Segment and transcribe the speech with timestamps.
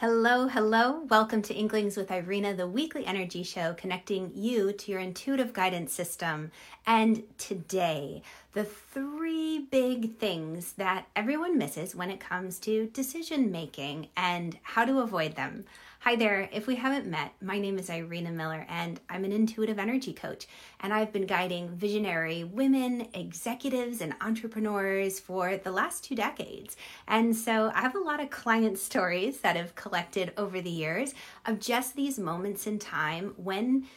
[0.00, 1.06] Hello, hello.
[1.08, 5.90] Welcome to Inklings with Irina, the weekly energy show connecting you to your intuitive guidance
[5.94, 6.50] system.
[6.86, 8.20] And today,
[8.52, 14.84] the three big things that everyone misses when it comes to decision making and how
[14.84, 15.64] to avoid them.
[16.06, 16.48] Hi there.
[16.52, 20.46] If we haven't met, my name is Irina Miller and I'm an intuitive energy coach.
[20.78, 26.76] And I've been guiding visionary women, executives, and entrepreneurs for the last two decades.
[27.08, 31.12] And so I have a lot of client stories that have collected over the years
[31.44, 33.88] of just these moments in time when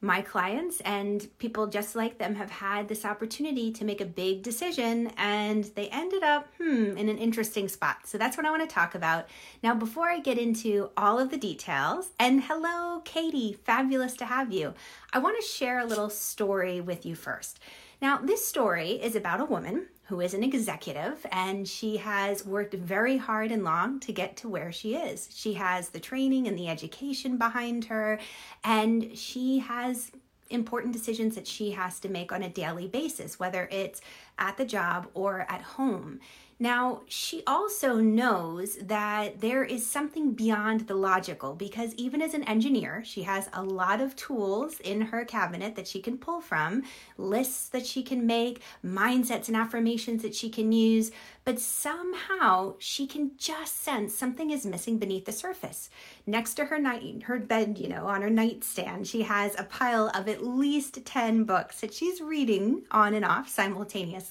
[0.00, 4.42] my clients and people just like them have had this opportunity to make a big
[4.42, 7.98] decision and they ended up hmm in an interesting spot.
[8.04, 9.26] So that's what i want to talk about.
[9.62, 14.52] Now before i get into all of the details and hello katie fabulous to have
[14.52, 14.74] you
[15.12, 17.58] i want to share a little story with you first
[18.00, 22.74] now this story is about a woman who is an executive and she has worked
[22.74, 25.28] very hard and long to get to where she is.
[25.34, 28.20] She has the training and the education behind her,
[28.62, 30.12] and she has
[30.48, 34.00] important decisions that she has to make on a daily basis, whether it's
[34.38, 36.20] at the job or at home.
[36.58, 42.44] Now, she also knows that there is something beyond the logical because even as an
[42.44, 46.84] engineer, she has a lot of tools in her cabinet that she can pull from,
[47.18, 51.10] lists that she can make, mindsets and affirmations that she can use,
[51.44, 55.90] but somehow she can just sense something is missing beneath the surface.
[56.26, 60.10] Next to her night her bed, you know, on her nightstand, she has a pile
[60.14, 64.25] of at least 10 books that she's reading on and off simultaneously.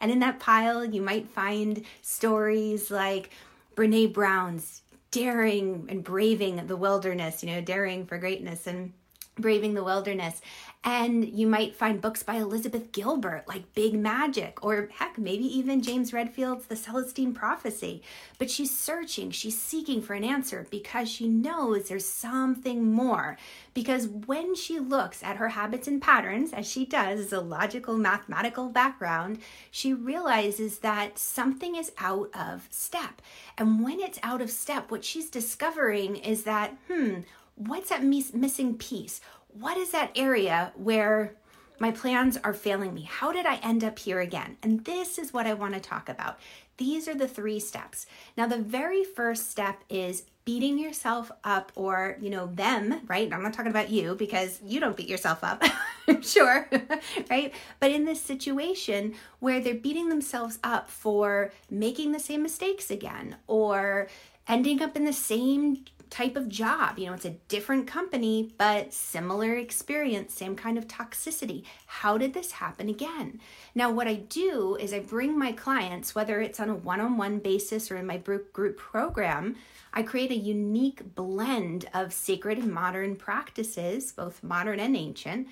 [0.00, 3.30] And in that pile, you might find stories like
[3.74, 8.66] Brene Brown's daring and braving the wilderness, you know, daring for greatness.
[8.66, 8.92] And
[9.38, 10.40] braving the wilderness.
[10.84, 15.82] And you might find books by Elizabeth Gilbert, like Big Magic, or heck, maybe even
[15.82, 18.02] James Redfield's The Celestine Prophecy.
[18.38, 23.36] But she's searching, she's seeking for an answer because she knows there's something more.
[23.74, 27.98] Because when she looks at her habits and patterns, as she does as a logical
[27.98, 29.40] mathematical background,
[29.72, 33.20] she realizes that something is out of step.
[33.58, 37.20] And when it's out of step, what she's discovering is that, hmm,
[37.56, 39.20] what's that mis- missing piece?
[39.60, 41.34] what is that area where
[41.78, 43.02] my plans are failing me?
[43.02, 44.56] How did I end up here again?
[44.62, 46.38] And this is what I want to talk about.
[46.78, 48.06] These are the three steps.
[48.36, 53.32] Now, the very first step is beating yourself up or, you know, them, right?
[53.32, 55.62] I'm not talking about you because you don't beat yourself up,
[56.22, 56.68] sure,
[57.30, 57.52] right?
[57.80, 63.36] But in this situation where they're beating themselves up for making the same mistakes again
[63.46, 64.08] or
[64.46, 66.98] ending up in the same type of job.
[66.98, 71.64] You know, it's a different company, but similar experience, same kind of toxicity.
[71.86, 73.40] How did this happen again?
[73.74, 77.16] Now, what I do is I bring my clients, whether it's on a one on
[77.16, 79.56] one basis or in my group program,
[79.92, 85.48] I create a unique blend of sacred and modern practices, both modern and ancient,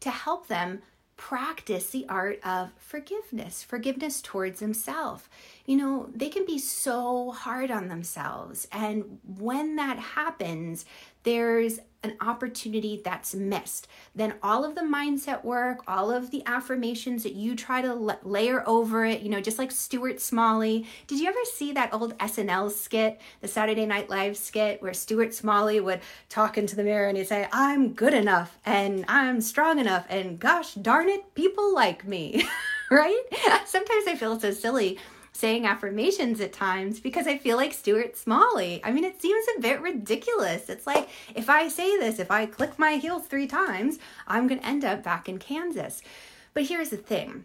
[0.00, 0.82] to help them
[1.16, 5.24] practice the art of forgiveness, forgiveness towards themselves.
[5.64, 8.68] You know, they can be so hard on themselves.
[8.70, 10.84] And when that happens,
[11.22, 13.88] there's an opportunity that's missed.
[14.14, 18.62] Then all of the mindset work, all of the affirmations that you try to layer
[18.66, 20.86] over it, you know, just like Stuart Smalley.
[21.06, 25.34] Did you ever see that old SNL skit, the Saturday Night Live skit, where Stuart
[25.34, 29.78] Smalley would talk into the mirror and he'd say, I'm good enough and I'm strong
[29.78, 32.46] enough and gosh darn it, people like me,
[32.90, 33.22] right?
[33.66, 34.98] Sometimes I feel so silly
[35.36, 38.80] saying affirmations at times because I feel like Stuart Smalley.
[38.82, 40.68] I mean, it seems a bit ridiculous.
[40.68, 44.60] It's like if I say this, if I click my heels three times, I'm going
[44.60, 46.02] to end up back in Kansas.
[46.54, 47.44] But here's the thing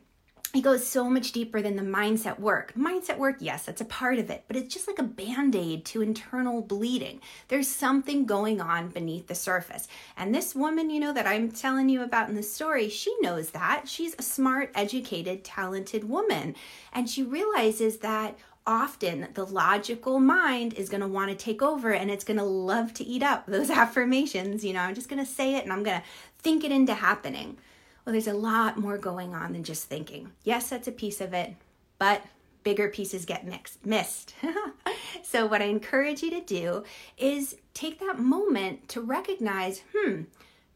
[0.53, 2.73] it goes so much deeper than the mindset work.
[2.75, 5.85] Mindset work, yes, that's a part of it, but it's just like a band aid
[5.85, 7.21] to internal bleeding.
[7.47, 9.87] There's something going on beneath the surface.
[10.17, 13.51] And this woman, you know, that I'm telling you about in the story, she knows
[13.51, 13.87] that.
[13.87, 16.55] She's a smart, educated, talented woman.
[16.91, 18.37] And she realizes that
[18.67, 22.43] often the logical mind is going to want to take over and it's going to
[22.43, 24.65] love to eat up those affirmations.
[24.65, 26.07] You know, I'm just going to say it and I'm going to
[26.39, 27.57] think it into happening.
[28.05, 30.31] Well, there's a lot more going on than just thinking.
[30.43, 31.55] Yes, that's a piece of it,
[31.99, 32.23] but
[32.63, 34.33] bigger pieces get mixed, missed.
[35.23, 36.83] so, what I encourage you to do
[37.17, 40.23] is take that moment to recognize, hmm,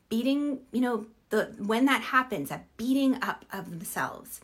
[0.10, 4.42] beating, you know, the when that happens, that beating up of themselves.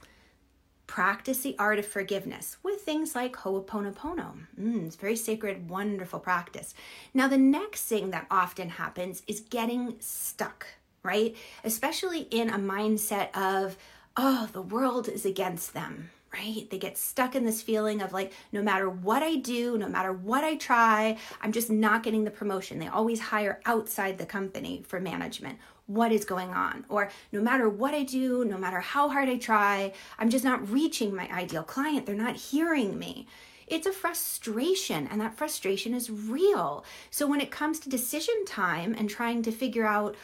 [0.88, 4.34] Practice the art of forgiveness with things like Ho'oponopono.
[4.60, 6.74] Mm, it's very sacred, wonderful practice.
[7.14, 10.68] Now, the next thing that often happens is getting stuck
[11.04, 11.36] right?
[11.64, 13.78] Especially in a mindset of,
[14.18, 16.68] oh, the world is against them, right?
[16.70, 20.14] They get stuck in this feeling of like, no matter what I do, no matter
[20.14, 22.80] what I try, I'm just not getting the promotion.
[22.80, 25.60] They always hire outside the company for management.
[25.88, 26.86] What is going on?
[26.88, 30.70] Or no matter what I do, no matter how hard I try, I'm just not
[30.70, 32.06] reaching my ideal client.
[32.06, 33.28] They're not hearing me.
[33.68, 36.84] It's a frustration, and that frustration is real.
[37.10, 40.16] So when it comes to decision time and trying to figure out,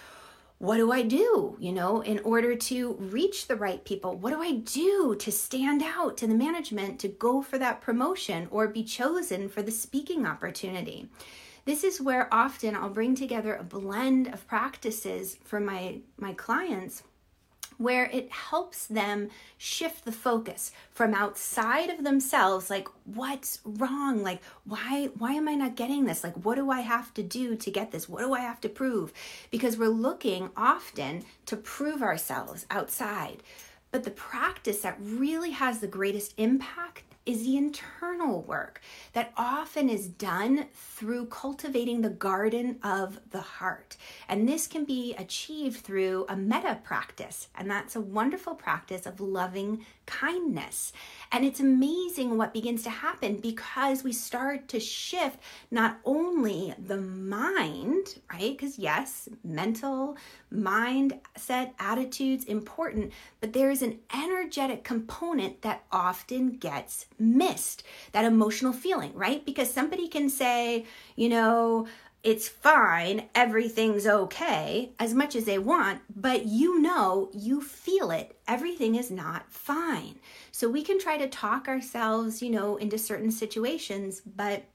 [0.60, 4.16] what do I do, you know, in order to reach the right people?
[4.16, 8.48] What do I do to stand out to the management to go for that promotion
[8.50, 11.10] or be chosen for the speaking opportunity?
[11.66, 17.04] This is where often I'll bring together a blend of practices for my my clients
[17.78, 24.24] where it helps them shift the focus from outside of themselves like what's wrong?
[24.24, 26.24] Like why why am i not getting this?
[26.24, 28.10] Like what do i have to do to get this?
[28.10, 29.14] What do i have to prove?
[29.52, 33.44] Because we're looking often to prove ourselves outside.
[33.92, 38.82] But the practice that really has the greatest impact is the internal work
[39.14, 43.98] that often is done through cultivating the garden of the heart.
[44.30, 49.20] And this can be achieved through a metta practice, and that's a wonderful practice of
[49.20, 50.94] loving kindness.
[51.32, 55.40] And it's amazing what begins to happen because we start to shift
[55.70, 58.58] not only the mind, right?
[58.58, 60.18] Because, yes, mental,
[60.52, 69.14] mindset, attitudes, important, but there's an energetic component that often gets missed that emotional feeling,
[69.14, 69.46] right?
[69.46, 70.86] Because somebody can say,
[71.16, 71.88] you know,
[72.24, 78.38] it's fine, everything's okay, as much as they want, but you know, you feel it,
[78.48, 80.16] everything is not fine.
[80.52, 84.66] So we can try to talk ourselves, you know, into certain situations, but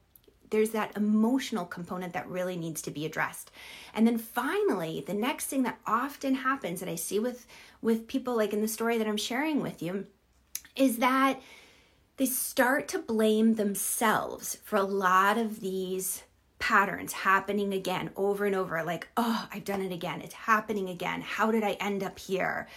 [0.53, 3.51] there's that emotional component that really needs to be addressed.
[3.95, 7.47] And then finally, the next thing that often happens that I see with
[7.81, 10.07] with people like in the story that I'm sharing with you
[10.77, 11.41] is that
[12.17, 16.23] they start to blame themselves for a lot of these
[16.59, 20.21] patterns happening again over and over like oh i've done it again.
[20.21, 21.21] It's happening again.
[21.21, 22.69] How did i end up here?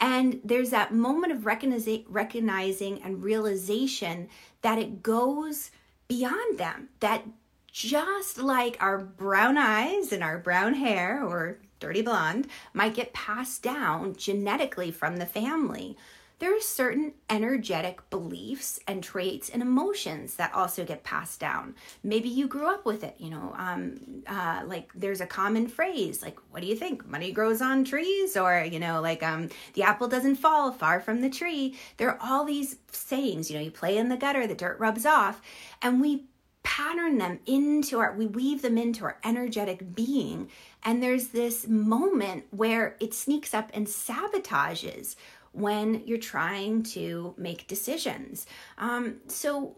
[0.00, 4.28] And there's that moment of recognizing and realization
[4.62, 5.70] that it goes
[6.08, 7.24] beyond them that
[7.70, 13.62] just like our brown eyes and our brown hair or dirty blonde might get passed
[13.62, 15.96] down genetically from the family
[16.40, 21.74] there are certain energetic beliefs and traits and emotions that also get passed down.
[22.02, 26.22] Maybe you grew up with it, you know, um, uh, like there's a common phrase,
[26.22, 27.06] like, what do you think?
[27.06, 28.38] Money grows on trees?
[28.38, 31.76] Or, you know, like, um, the apple doesn't fall far from the tree.
[31.98, 35.04] There are all these sayings, you know, you play in the gutter, the dirt rubs
[35.04, 35.42] off.
[35.82, 36.24] And we
[36.62, 40.48] pattern them into our, we weave them into our energetic being.
[40.82, 45.16] And there's this moment where it sneaks up and sabotages
[45.52, 48.46] when you're trying to make decisions.
[48.78, 49.76] Um, so,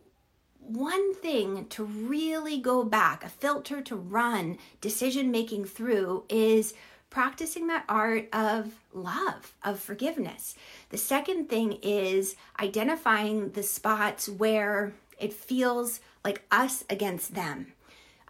[0.59, 6.75] one thing to really go back, a filter to run decision making through is
[7.11, 10.55] practicing that art of love, of forgiveness.
[10.91, 17.73] The second thing is identifying the spots where it feels like us against them.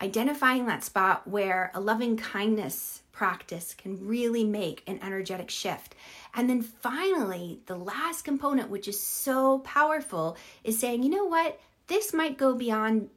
[0.02, 5.94] Identifying that spot where a loving kindness practice can really make an energetic shift.
[6.34, 11.60] And then finally, the last component, which is so powerful, is saying, you know what?
[11.86, 13.10] This might go beyond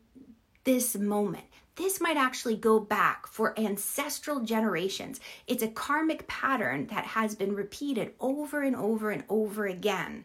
[0.64, 1.46] this moment.
[1.75, 5.20] This might actually go back for ancestral generations.
[5.46, 10.24] It's a karmic pattern that has been repeated over and over and over again.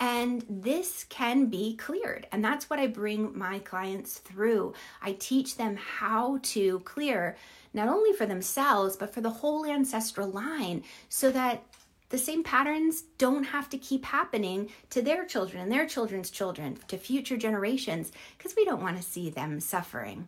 [0.00, 2.26] And this can be cleared.
[2.30, 4.74] And that's what I bring my clients through.
[5.02, 7.36] I teach them how to clear
[7.74, 11.64] not only for themselves, but for the whole ancestral line so that
[12.10, 16.78] the same patterns don't have to keep happening to their children and their children's children,
[16.88, 20.26] to future generations, because we don't want to see them suffering.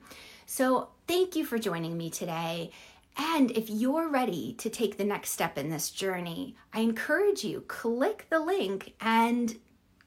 [0.51, 2.73] So, thank you for joining me today.
[3.17, 7.61] And if you're ready to take the next step in this journey, I encourage you
[7.69, 9.57] click the link and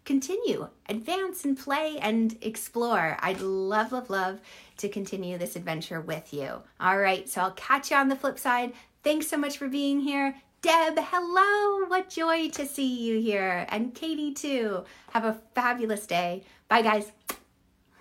[0.03, 3.15] continue, advance and play and explore.
[3.21, 4.41] I'd love, love, love
[4.79, 6.62] to continue this adventure with you.
[6.77, 8.73] All right, so I'll catch you on the flip side.
[9.01, 10.35] Thanks so much for being here.
[10.62, 11.88] Deb, hello.
[11.88, 13.65] What joy to see you here.
[13.69, 14.83] And Katie, too.
[15.13, 16.43] Have a fabulous day.
[16.67, 17.13] Bye, guys.